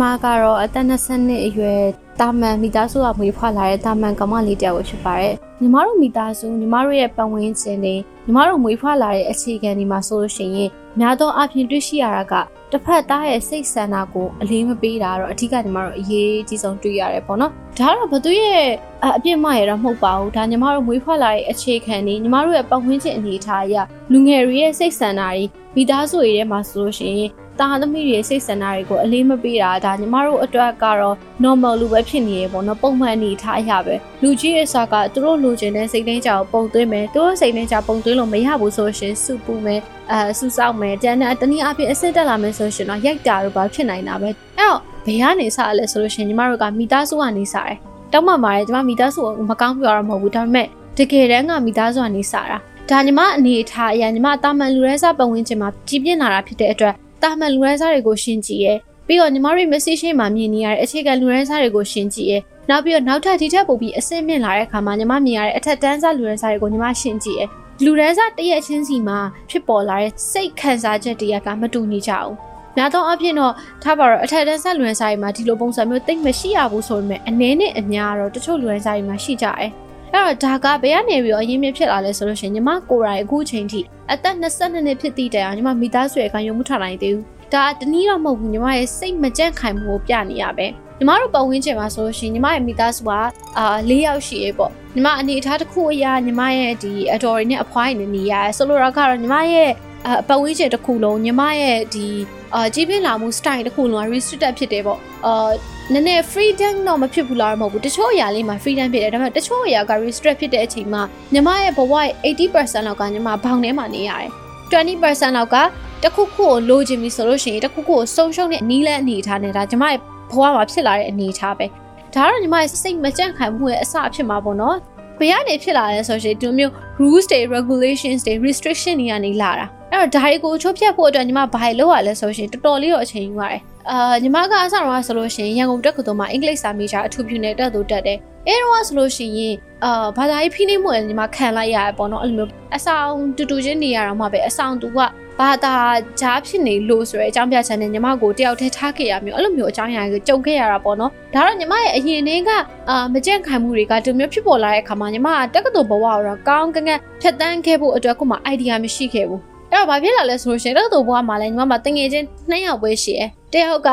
[0.00, 1.82] မကတော့အသက်20နှစ်အရွယ်
[2.20, 7.94] တာမန်မိသားစုကမွေးဖွားလာတဲ့တာမန်ကောင်မလေးတယောက်ဖြစ်ပါတယ်။ညီမတို့မိသားစုညီမတို့ရဲ့ပတ်ဝန်းကျင်တွေ
[8.26, 12.34] ညီမတို့မွေးဖွားလာတဲ့အခြေခံတွေမှာဆိုလို့ရှိရင်များသောအားဖြင့်တွေ့ရှိရတာက
[12.72, 18.62] တစ်ဖက်သားရဲ့စိတ်ဆန္ဒကိုအလေးမပေးတာတော့အထူးကညီမတို့အရေးကြီးဆုံးတွေ့ရတယ်ပေါ့နော်။ဒါကတော့ဘသူရဲ့
[19.04, 23.76] အပြစ်မရတော့မဟုတ်ပါဘူး။ဒါညီမတို့မွေးဖွားလာတဲ့အခြေခံတွေညီမတို့ရဲ့ပတ်ဝန်းကျင်အနေအထားအရ
[24.12, 25.42] လူငယ်တွေရဲ့စိတ်ဆန္ဒတွေ
[25.74, 27.30] မိသားစုတွေထဲမှာဆိုလို့ရှိရင်
[27.60, 39.80] တာသမီးတွေစိတ်ဆန္ဒတွေကိုအလေးမပေးတာဒါညီမတို့အတွက်ကတော့ normal လူပဲဖြစ်နေရေပေါ့နော်ပုံမှန်အနေထားအရပဲလူကြီးရဲ့စာကသူတို့လိုချင်တဲ့စိတ်နှင်းကြကိုပုံသွင်းမယ်သူတို့စိတ်နှင်းကြပုံသွင်းလို့မရဘူးဆိုရှင်စုပူမယ်
[40.12, 47.74] အဲစုဆောက်မယ်တန်းတန်းတနည်းအားဖြင့်အစစ်တက်လာမယ်ဆိုရှင်တော့ရိုက်တာတော့ဘာဖြစ်နိုင်တာပဲအဲ့တော့ဘယ်ကနေစရလဲဆိုလို့ရှိရင်ညီမတို့ကမိသားစုကနေစတယ်
[48.12, 50.66] တောက်မှမာတယ်ညီမမိသားစုကိုမကောင်းပြောရမှာမဟုတ်ဘူးဒါပေမဲ့
[50.98, 52.42] တကယ်တမ်းကမိသားစုကနေစတာ
[52.90, 58.74] ဒါညီမအနေထားအရာညီမတာမန်လူရဲစားပတ်ဝန်းကျင်မှာကြီးပြင်းလာတာဖြစ်တဲ့အတွက် တာမန်လူရဲစားတွေကိုရှင်းကြည့်ရဲ
[59.06, 67.46] ပြီးတော့ညီမတို့ message မှာမြင်နေရတဲ့အခြေခံလူရဲစားတွေကိုရှင်းကြည့်ရဲနောက်ပြီးတော့နောက်ထပ်ဒီထက်ပိုပြီးအဆင့်မြင့်လာတဲ့အခါမှာညီမမြင်ရတဲ့အထက်တန်းစားလူရဲစားတွေကိုညီမရှင်းကြည့်ရဲ
[67.84, 69.18] လူရဲစားတရက်ချင်းစီမှာ
[69.50, 72.32] ဖြစ်ပေါ်လာတဲ့စိတ်ခံစားချက်တွေကမတူညီကြဘူး
[72.76, 73.52] များသောအားဖြင့်တော့
[73.82, 79.70] ထားပါတော့အထက်တန်းဆက်လွန်ဆိုင်မှာဒီလိုပုံစံမျိုးတိတ်မရှိရဘူးဆိုပေမဲ့အနေနဲ့အများတော့တချို့လွန်ဆိုင်မှာရှိကြတယ်။
[80.14, 83.80] အဲ့တော့ဒါကဘယ်ကနေပြီးတော့အရင်မြဖြစ်လာလဲဆိုလို့ရှိရင်ညီမကိုယ်တိုင်အခုချိန်ထိ
[84.12, 93.10] အသက်22နှစ်ဖြစ်သည့်တိုင်အောင်ညီမမိသားစုရဲ့ခံယူမှုထားနိုင်သေးဘူး။ဒါတနည်းတော့မဟုတ်ဘူးညီမရဲ့စိတ်မကြက်ခိုင်မှုကိုပြနေရပဲ။ညီမတို့ပတ်ဝန်းကျင်မှာဆိုလို့ရှိရင်ညီမရဲ့မိသားစုက
[93.58, 99.70] အာ၄ယောက်ရှိရေပေါ့ညီမအနေအထားတစ်ခုအရာညီမရဲ့ဒီအတော်ရင်းနဲ့အဖွားရင်းနဲ့နေရတယ်ဆိုလိုတော့ကတော့ညီမရဲ့
[100.06, 102.06] အပတ်ဝန်းကျင်တစ်ခုလုံးညီမရဲ့ဒီ
[102.54, 105.50] အာကြီးပြင်းလာမှု style တစ်ခုလုံးက restricted ဖြစ်တယ်ပေါ့အာ
[105.92, 111.02] နည်းနည်း freedom တော့မဖြစ်ဘူးလားမဟုတ်ဘူးတချို့အရာလေးမှာ freedom ဖြစ်တယ်ဒါပေမဲ့တချို့အရာက restrict ဖြစ်တဲ့အချိန်မှာ
[111.34, 114.30] ညီမရဲ့ဘဝရဲ့80%လောက်ကညီမဘောင်ထဲမှာနေရတယ်
[114.72, 115.56] 20%လောက်က
[116.02, 119.98] တခုခုကိုလိုချင်ပြီဆိုလို့ရှိရင်တခုခုကိုဆုံးရှုံးတဲ့နီးလန်းအနေထားနေတာညီမရဲ့
[120.30, 121.66] ဘဝမှာဖြစ်လာတဲ့အနေထားပဲ
[122.14, 124.76] ဒါကတော့ညီမရဲ့စိတ်မကြန့်ခိုင်မှုရဲ့အစဖြစ်မှာပေါ့နော်
[125.18, 144.98] ဘယ်ကနေဖြစ်လာလဲဆိုရင်ဒီလိုမျိုး rules တွေ regulations တွေ restriction တွေကနေလာတာအဲ့တော့ဒါတွေကိုချိုးဖြတ်ဖို့အတွက်ညီမဘာလို့ရလဲဆိုရှင်တော်တော်လေးတော့အချိန်ယူရတယ် အာညီမကအစတော့ဆိုလို့ရှိရင်ရန်ကုန်တက္ကသိုလ်မှာအင်္ဂလိပ်စာမေဂျာအထူးပြုနေတက်သူတက်တယ်အဲတော့ဆိုလို့ရှိရင်အာဘာသာရေးဖိနှိပ်မှုလည်းညီမခံလိုက်ရရပေါ့နော်အဲ့လိုမျိုးအဆောင်တူတူချင်းနေရတော့မှပဲအဆောင်သူက
[145.40, 145.74] ဘာသာ
[146.20, 152.50] ကြားဖြစ်နေလို့ဆိုရဲအကြောင်းပြချက်နဲ့ညီမကိုတယောက်တည်းထားခဲ့ရမျိုးအဲ့လိုမျိုးအကြောင်းအရာကိုကြုံခဲ့ရတာပေါ့နော်ဒါတော့ညီမရဲ့အရင်တည်းက
[152.90, 163.90] အာမကြန့်ခိုင်မှုတွေကဒီမျိုးဖြစ်ပေါ်လာတဲ့အခါမှာညီမကတက္ကသိုလ်ဘဝကိုတော့ကောင်းကင်ကဖြတ်တန်းခဲ့ဖို့အတွက်ကမှ idea မရှိခဲ့ဘူး အဲ့တော့ဘာဖြစ်လာလဲဆိုလို့ရှိရင်တက္ကသိုလ်ဘဝမှာလည်းညီမမှာတငယ်ချင်းနှစ်ယောက်ပဲရှိတယ်တယောက်က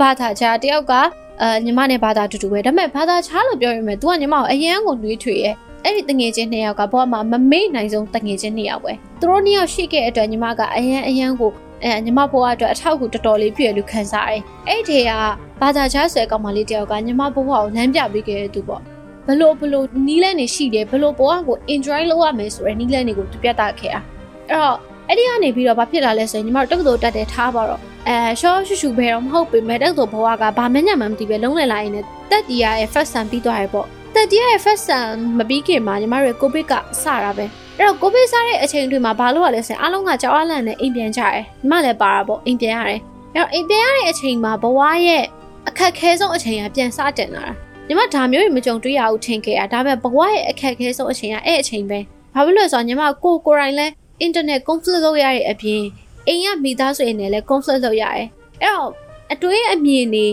[0.00, 0.92] ဘာသာချာတယောက်က
[1.42, 5.54] အာညီမနဲ့ဘာသာတူတူပဲဒါပေမဲ့ဘာသာချာလို့ပြောရမယ် तू ကညီမကိုအရန်ကိုနှွေးထွေရဲ့
[5.84, 11.50] အဲ့ဒီတငယ်ချင်းနှစ်ယောက်ကဘဝမှာမမေ့နိုင်ဆုံးတငယ်ချင်းနှစ်ယောက်ပဲသူတို့နှစ်ယောက်ရှိခဲ့တဲ့အတွက်ညီမကအရန်အရန်ကို
[11.84, 15.10] အဲညီမဘဝအတွက်အထောက်အကူတော်တော်လေးပြည့်လို့ခံစားရတယ်အဲ့ဒီက
[15.60, 18.82] ဘာသာချာဆွဲကောင်မလေးတယောက်ကညီမဘဝကိုလမ်းပြပေးခဲ့တဲ့သူပေါ့
[19.26, 24.00] ဘလို့ဘလို့နီးလန်းနေရှိတယ်ဘလို့ဘဝကို enjoy လုပ်ရမယ်ဆိုရယ်နီးလန်းတွေကိုသူပြသခဲ့တာ
[24.48, 24.78] အဲ့တော့
[25.12, 31.92] အဲ့ဒီကနေပြီးတော့ဘာဖြစ်လာလဲဆိုရင်ညီမတို့တက္ကသိုလ်တက်တယ်ထားပါတော့အဲရှော့ရှူရှူပဲတော့မဟုတ်ပေမဲ့တက္ကသိုလ်ဘဝကဘာမှညံ့မှမသိပဲလုံးလည်လာရင်
[32.30, 35.06] တက်တီးရရဲ့ first sem ပြီးသွားရပေါ့တက်တီးရရဲ့ first sem
[35.38, 36.72] မပြီးခင်မှာညီမတို့ကိုဗစ်က
[37.02, 37.44] စတာပဲ
[37.78, 43.00] အဲ့တော့ကိုဗစ်စတဲ့အချိန်တွေမှာဘာလို့ရလဲဆိုရင်အားလုံးကကြောက်အားလန့်နဲ့အိမ်ပြန်ကြတယ်ညီမလည်းပါတာပေါ့အိမ်ပြန်ရတယ်
[43.34, 45.24] အဲ့တော့အိမ်ပြန်ရတဲ့အချိန်မှာဘဝရဲ့
[45.68, 47.52] အခက်ခဲဆုံးအချိန်ကပြန်စတင်လာတာ
[47.88, 51.98] ညီမဒါမျိုးတွေမကြုံတွေ့ရဘူးထင်ခဲ့တာဒါပေမဲ့ဘဝရဲ့အခက်ခဲဆုံးအချိန်ကအဲ့အချိန်ပဲ
[52.34, 53.86] ဘာဖြစ်လို့လဲဆိုတော့ညီမကိုကိုယ်တိုင်လဲ
[54.26, 55.82] internet conflict လုပ်ရတဲ့အပြင်
[56.26, 58.26] အိမ်ကမိသားစုတွေနဲ့လည်း conflict လုပ်ရတယ်
[58.62, 58.90] အဲ့တော့
[59.32, 60.26] အတွင်းအမြင်တွေ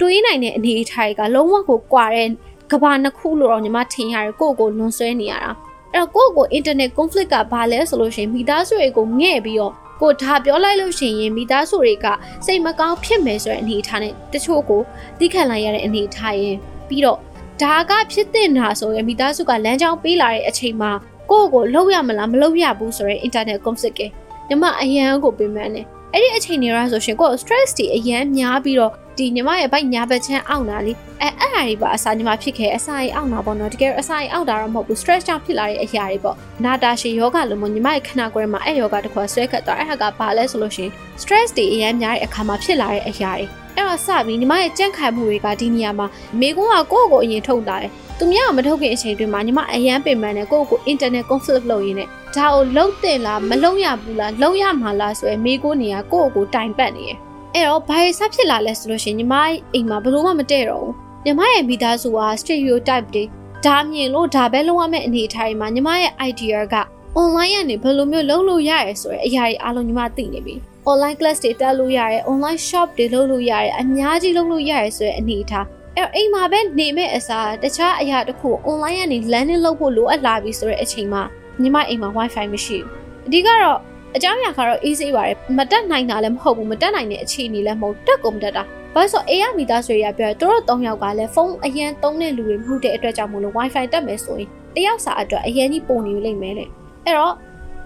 [0.00, 2.28] တွေးနိုင်တဲ့အနေအထားတွေကလုံးဝကိုကွာတဲ့
[2.72, 5.50] ကဘာနှစ်ခုလို့တော့ညီမထင်ရတယ်ကိုယ့်ကိုလွန်ဆွဲနေရတာ
[5.92, 12.06] အဲ့တော့ကိုယ့်ကို internet conflict ကဘာလဲဆိုလို့ရှိရင်မိသားစုတွေကိုငဲ့ပြီးတော့ကိုဒါပြောလိုက်လို့ရှိရင်မိသားစုတွေက
[12.46, 14.80] စိတ်မကောင်းဖြစ်မယ်ဆိုတဲ့အနေအထားနဲ့တချို့ကို
[15.18, 16.56] သိခံလိုက်ရတဲ့အနေအထားရင်
[16.88, 17.18] ပြီးတော့
[17.62, 20.92] ဒါကဖြစ်တဲ့နာဆိုရင်မိသားစုကလမ်းကြောင်းပေးလာတဲ့အချိန်မှာ
[21.30, 24.02] ကိုယ့်ကိုလှုပ်ရမလားမလှုပ်ရဘူးဆိုရင် internet conflict က
[24.48, 40.90] ညီမအရန်ကိုပြင်မှန်းတယ်အဲ့ဒီအချိန်တွေကဆိုရှင်ကိုယ့် stress တွေအရန်များပြီးတော့ဒီညီမရဲ့ဘိုက်ညာဘက်ချမ်းအောင့်တာလေအဲအဲ့ဟာတွေပါအစာညီမဖြစ်ခဲ့အစာကြီးအောင့်တာပေါ့နော်တကယ်အစာကြီးအောင့်တာတော့မဟုတ်ဘူး stress ကြောင့်ဖြစ်လာတဲ့အရာတွေပေါ့နာတာရှည်ယောဂလိုမျိုးညီမရဲ့ခန္ဓာကိုယ်မှာအဲ့ယောဂတစ်ခုဆွဲခတ်သွားအဲ့ဟာကဘာလဲဆိုလို့ရှင်
[41.22, 46.06] stress တွေအရန်များတဲ့အခါမှာဖြစ်လာတဲ့အရာတွေအဲ့တော့စပြီးညီမရဲ့ကြန့်ခိုင်မှုတွေကဒီနေရာမှာ
[46.40, 57.18] မိကုန်းကကိုယ့်ကိုအရင်ထုတ်တာတယ် သူများမထုတ်ခင်အချိန်တွင်မှာညီမအရန်ပင်ပန်းနဲ့ကိုယ့်ကို internet conflict လုပ်ရင်းနဲ့ဒါကိုလုံးတင်လားမလုံးရဘူးလားလုံးရမှာလားဆိုရယ်မိကိုနေကကိုယ့်ကိုတိုင်ပတ်နေရယ်
[57.54, 59.34] အဲ့တော့ဘာရစဖြစ်လာလဲဆိုလို့ရှိရင်ညီမ
[59.74, 63.24] အိမ်မှာဘယ်လိုမှမတည့်တော့ဘူးညီမရဲ့မိသားစုက stereotype တွေ
[63.64, 66.76] ဒါမြင်လို့ဒါပဲလုံးဝမဲ့အနေအထားတွေမှာညီမရဲ့ idea က
[67.18, 70.54] online ကနေဘယ်လိုမျိုးလုပ်လို့ရရဲဆိုရယ်အရာတွေအားလုံးညီမသိနေပြီ
[70.90, 75.66] online class တွေတက်လို့ရတယ် online shop တွေလုပ်လို့ရတယ်အများကြီးလုပ်လို့ရတယ်ဆိုရယ်အနေအထား
[75.98, 81.22] အဲ့အိမ်မှာပဲနေမဲ့အစားတခြားအရာတစ်ခု online ကနေ learning လုပ်ဖို့လိုအပ်လာပြီဆိုတဲ့အချိန်မှာ
[81.60, 82.88] ညီမအိမ်မှာ wifi မရှိဘူး
[83.26, 83.78] အဓိကတော့
[84.16, 88.62] အကြောင်းအရာကတော့ easy ပါတယ်မတက်နိုင်တာလည်းမဟုတ်ဘူးမတက်နိုင်တဲ့အခြေအနေလည်းမဟုတ်တက်ကုန်တက်တာ
[88.94, 96.64] ဘာလို့ဆိုအေးရမိသားစုရပြောသူတို့၃ယောက်ကလည်းဖုန်းအရန်သုံးတဲ့လူတွေမဟုတ်တဲ့အတွက်ကြောင့်မို့လို့ wifi တက်မယ်ဆိုရင်တယောက်စာအတွက်အရန်ကြီးပုံနေလိမ့်မယ်လေ
[97.04, 97.34] အဲ့တော့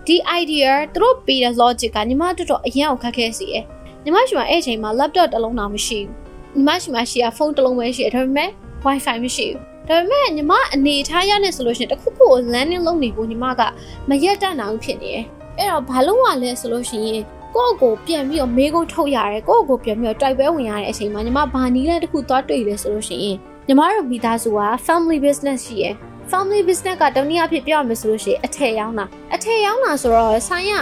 [0.06, 3.64] ဒီ idea သူတို့ပေးတဲ့ logic ကညီမတို့တော့အရန်ကိုခက်ခဲစီရယ်
[4.04, 8.50] ညီမရှိမှအဲ့အချိန်မှာ laptop တစ်လုံးတော့မရှိဘူး ညီမရှိမှရှိရဖုန်းတစ်လုံးပဲရှိတယ်ဒါပေမဲ့
[8.84, 9.58] wifi မရှိဘူး
[9.88, 13.62] ဒါပေမဲ့ညီမအနေထားရနေဆိုလို့ရှိရင်တခုခုကို landing လုပ်နေဖို့ညီမက
[14.08, 15.24] မရက်တတ်နိုင်ဘူးဖြစ်နေတယ်
[15.58, 17.22] အဲ့တော့ဘာလို့ ਆ လဲဆိုလို့ရှိရင်
[17.54, 23.36] ကိုယ့်ကိုပြန်ပြီးတော့မေးခွန်းထုတ်ရတယ်ကိုယ့်ကိုပြန်ပြီးတော့တိုက်ပွဲဝင်ရတဲ့အချိန်မှာညီမဘာနီးလဲတစ်ခုသွားတွေ့လဲဆိုလို့ရှိရင်
[23.66, 25.94] ညီမတို့မိသားစုက family business ရှိရယ်
[26.30, 30.72] family business ကတနည်းအားဖြင့်ပြောရမယ်ဆိုလို့ရှိရင်အထည်ရောင်းတာအထည်ရောင်းတာဆိုတော့ဆိုင်ရ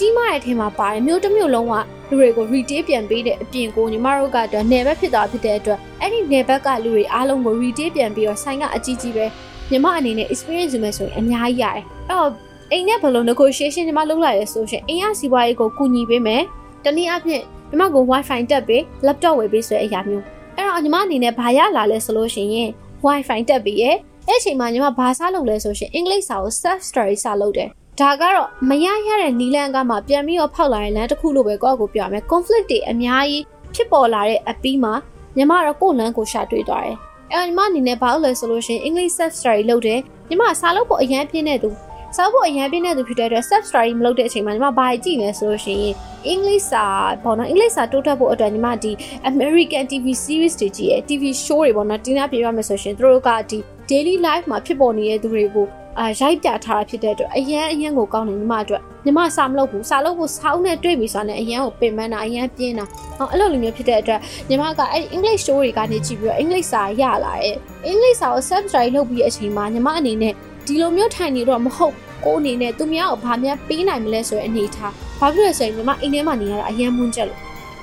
[0.00, 1.74] ကြီးမားတဲ့အထည်မှာပါတယ်မျိုးတစ်မျိုးလုံးက
[2.08, 9.26] လူတွေကို retail ပြန်ပေးတဲ့အပြင်ကိုညီမတို့ကတော့နယ်ဘက်ဖြစ်သွားဖြစ်တဲ့အတွက်အဲ့ဒီနယ်ဘက်ကလူတွေအားလုံးကို retail ပြန်ပြီးတော့ဆိုင်ကအကြီးကြီးပဲ
[9.70, 12.28] ညီမအနေနဲ့ experience ယူမယ်ဆိုရင်အများကြီးရတယ်အဲ့တော့
[12.72, 16.42] အိမ်နဲ့ဘယ်လို negotiation ညီမလုပ်လိုက်လဲဆိုရှင်အိမ်ရစီးပွားရေးကိုကူညီပေးမယ်
[16.84, 20.24] တနည်းအားဖြင့်ညီမကို wifi တက်ပေး laptop ဝယ်ပေးဆိုတဲ့အရာမျိုး
[20.56, 22.70] အဲ့တော့ညီမအနေနဲ့ဘာရလာလဲဆိုလို့ရှိရင်
[23.06, 33.42] wifi တက်ပေးရဲ့အဲ့အချိန်မှာညီမဘာစားလုပ်လဲဆိုရှင်အင်္ဂလိပ်စာကို self study စာလုပ်တယ် ဒါကတော့မရရတဲ့နီလန်ကမှပြန်ပြီးတော့ဖောက်လာတဲ့လမ်းတစ်ခုလိုပဲကိုယ့်ကိုပြောရမယ် conflict တွေအများကြီး
[33.74, 34.94] ဖြစ်ပေါ်လာတဲ့အပြီးမှာ
[35.36, 36.96] ညီမတော့ကိုယ့်လမ်းကိုရှာတွေ့သွားတယ်
[37.32, 41.70] အဲ့ညီမအနေနဲ့ဘာလို့လဲဆိုလို့ရှိရင် English self study လုပ်တယ်ညီမစာလုပ်ဖို့အရန်ပြင်းတဲ့သူ
[42.16, 45.94] စာဖို့အရန်ပြင်းတဲ့သူဖြစ်တဲ့အတွက် self study မလုပ်တဲ့အချိန်မှာညီမဘာကြည့်လဲဆိုလို့ရှိရင်
[46.32, 46.84] English စာ
[47.24, 48.92] ပေါ့နော် English စာတိုးတက်ဖို့အတွက်ညီမဒီ
[49.30, 53.58] American TV series တွေကြည့်ရယ် TV show တွေပေါ့နော်တင်းသားပြရမယ်ဆိုရှင်သူတို့ကဒီ
[53.90, 55.66] daily life မှာဖြစ်ပေါ်နေတဲ့သူတွေကို
[56.00, 62.84] အာရိုက်ပြထားတာဖြစ်တဲ့အတွက်အရန်အရန်ကိုကောင်းတယ်ညီမအတွက်ညီမစာမလုပ်ဘူးစာလုပ်ဖို့ဆောင်းနဲ့တွေ့ပြီဆိုတာနဲ့အရန်ကိုပင်ပန်းတာအရန်ပြင်းတာ
[63.18, 67.56] ဟောအဲ့လိုလိုမျိုးဖြစ်တဲ့အတွက်ညီမကအဲ့ English show တွေကနေကြည့်ပြီးတော့ English စာရလာတယ်
[67.90, 70.32] English စာကို subscribe လုပ်ပြီးအချိန်မှာညီမအနေနဲ့
[70.66, 77.40] ဒီလိုမျိုးထိုင်နေတော့မဟုတ်ကိုအနေနဲ့သူများကိုဘာများပေးနိုင်မလဲဆိုတဲ့အနေထားဘာဖြစ်လဲဆိုရင်ညီမအိမ်ထဲမှာနေရတာအရန်မွန်းချက်လို့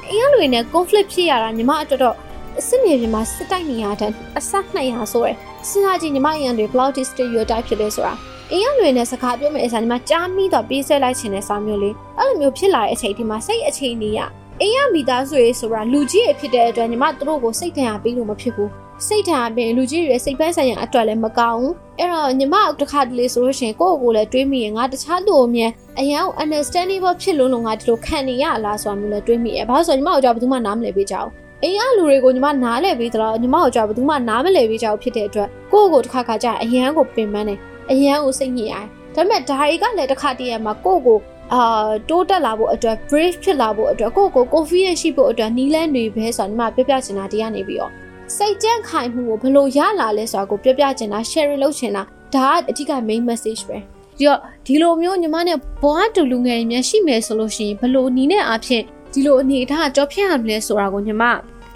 [0.09, 2.15] အိမ်ကလူတွေနဲ့ conflict ဖြစ်ရတာညီမအတွက်တော့
[2.57, 5.35] အစ်စ်မြေပြင်မှာစစ်တိုက်နေရတဲ့အဆက်200ဆိုရယ်
[5.69, 8.13] စဉ်းစားကြည့်ညီမအရင်တွေ cloud stereotype ဖြစ်လဲဆိုတာ
[8.51, 14.19] အင်းရလွေနဲ့စကားပြောမယ့်အစားညီမကြားမိတော့ပြေးဆွဲလိုက်ခြင်းနဲ့စာမျိုးလေးအဲ့လိုမျိုးဖြစ်လာတဲ့အချိန်ဒီမှာစိတ်အခြေအနေရ
[14.61, 18.69] အင်းရမိသားစုရေးဆိုတာလူကြီးရဖြစ်တဲ့အတွက်ညီမတို့ကိုစိတ်ထင်ရပေးလို့မဖြစ်ဘူး
[19.07, 25.67] စိတ်ထန်အပြင်လူကြီးတွေစိတ်ပိုင်းဆိုင်ရာအတွက်လည်းမကောင်းဘူးအဲ့တော့ညီမတစ်ခါတလေဆိုလို့ရှိရင်ကိုယ့်ကိုယ်လည်းတွေးမိရင်ငါတခြားလူအမြဲ
[25.99, 37.59] အရင်က understandable ဖြစ်လို့လို့ငါဒီလိုခံနေရလားဆိုတာမျိုးလည်းတွေးမိရဲ့ဘာလို့ဆိုညီမတို့ကြောင့်ဘယ်သူမှနားမလည်ပေးကြဘူး အိမ်ကလူတွေကိုညီမနားလဲပြီးတော့ညီမတို့ကြောင့်ဘယ်သူမှနားမလည်ပေးကြဘူးဖြစ်တဲ့အတွက်ကိုယ့်ကိုယ်တစ်ခါခါကြာအရန်ကိုပင်ပန်းတယ်
[37.91, 41.17] အရန်ကိုစိတ်ညစ်ရတယ်ဒါပေမဲ့ဒါတွေကလည်းတစ်ခါတည်းရမှာကိုယ့်ကို
[41.53, 47.91] အာတိုးတက်လာဖို့အတွက် brave ဖြစ်လာဖို့အတွက်ကိုယ့်ကို confident ရှိဖို့အတွက်နီးလန်းတွေပဲဆိုတာညီမပြပြချင်တာဒီကနေပြီးတော့
[48.35, 52.03] စိတ်ကြန့်ခိုင်မှုကိုဘယ်လိုရလာလဲဆိုတာကိုပြပြချင်တာ share လုပ်ချင်တာ
[52.35, 53.77] ဒါကအဓိက main message ပဲ
[54.17, 61.23] ဒီတော့ဒီလိုမျိုးညီမနဲ့ဘွားတူလူငယ်တွေများရှိမယ်ဆိုလို့ရှိရင်ဘယ်လိုနီးနဲ့အဖြစ် ဒီလိုအနေအထားကြော်ဖြတ်ရမလဲဆိုတာကိုညီမ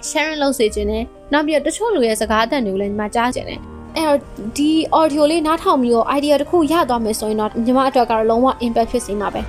[0.08, 3.60] sharing လုပ်စေခြင်းနဲ့နောက်ပြီးတော့တချို့လူရဲ့စကားအသံတွေကိုလည်းညီမကြားခြင်းနဲ့
[3.96, 4.18] အဲ့တော့
[4.56, 9.42] ဒီ audio လေးနားထောင်ပြီးတော့ idea တစ်ခုရသွားမယ်ဆိုရင်တော့ညီမအတွက်ကတော့လုံးဝ impact ဖြစ်စေမှာပဲ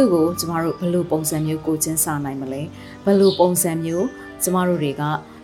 [0.00, 2.62] သူ့ကိုကျမတို့ဘယ်လိုပုံစံမျိုးကိုချင်းစားနိုင်မလဲ
[3.04, 4.06] ဘယ်လိုပုံစံမျိုး
[4.42, 5.02] ကျမတို့တွေက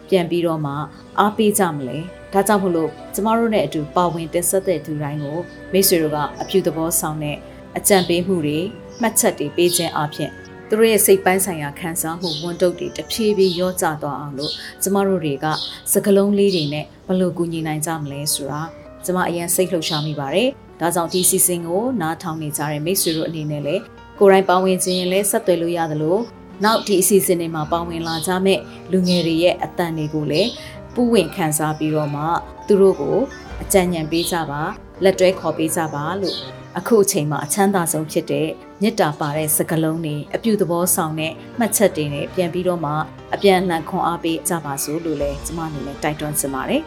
[0.09, 0.73] ပြန်ပြီးတော့မှ
[1.19, 1.99] အားပေးကြမလဲ
[2.33, 5.38] ဒါကြောင့်မို့လို့ကျမတို့နဲ့အတူပါဝင်တက်ဆက်တဲ့သူတိုင်းကို
[5.73, 7.37] မိတ်ဆွေတို့ကအပြုသဘောဆောင်တဲ့
[7.79, 8.59] အကြံပေးမှုတွေ
[9.01, 10.31] မှတ်ချက်တွေပေးခြင်းအပြင်
[10.69, 15.47] သူတို့ရဲ့စိတ်ပိုင်းဆိုင်ရာခံစားမှုဝန်တုပ်တွေတဖြည်းဖြည်းရောကျသွားအောင်လို့ကျမတို့တွေက
[15.92, 18.62] စကလုံးလေးတွေနဲ့ဘယ်လိုကူညီနိုင်ကြမလဲဆိုတာ
[19.05, 20.49] ကျမအရင်စိတ်လှုပ်ရှားမိပါတယ်။
[20.81, 23.83] ဒါကြောင့်ဒီစီစဉ်ကိုနားထောင်နေကြတဲ့မိတ်ဆွေတို့အနေနဲ့လည်း
[24.18, 26.18] ကိုယ်တိုင်ပါဝင်ခြင်းရင်လည်းဆက်သွယ်လို့ရသလို
[26.64, 28.61] နောက်ဒီအစီအစဉ်တွေမှာပါဝင်လာကြမဲ့
[28.92, 30.50] လူငယ်တွေရဲ့အတန်တွေကိုလည်း
[30.94, 32.22] ပူးဝင်ခံစားပြီးတော့မှ
[32.66, 33.18] သူတို့ကို
[33.62, 34.62] အကြံဉာဏ်ပေးကြပါ
[35.05, 36.37] လက်တွဲခေါ်ပေးကြပါလို့
[36.79, 38.48] အခုအချိန်မှာအချမ်းသာဆုံးဖြစ်တဲ့
[38.83, 42.92] မေတ္တာပါတဲ့စကားလုံးတွေအပြုသဘောဆောင်တဲ့မှတ်ချက်တွေနဲ့ပြန်ပြီးတော့မှ
[43.35, 46.83] အပြန်အလှန်ခွန်အားပေးကြပါစို့လို့လည်းကျွန်မအနေနဲ့တိုက်တွန်းချင်ပါတယ်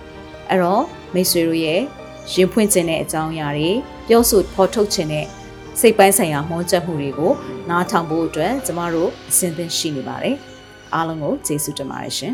[0.50, 1.82] အဲ့တော့မိတ်ဆွေတို့ရဲ့
[2.34, 3.72] ရင်ဖွင့်ခြင်းတဲ့အကြောင်းအရာတွေ
[4.08, 5.26] ပြောဆိုဖော်ထုတ်ခြင်းတဲ့
[5.80, 7.32] စိတ်ပိုင်းဆိုင်ရာမွန်းချက်မှုတွေကို
[7.70, 10.36] နားထောင်ဖို့အတွက်ကျမတို့အစဉ်သင့်ရှိနေပါတယ်
[10.94, 12.34] အားလုံးကိုကျေးဇူးတင်ပါတယ်ရှင်